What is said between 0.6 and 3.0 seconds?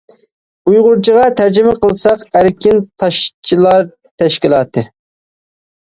ئۇيغۇرچىغا تەرجىمە قىلساق ئەركىن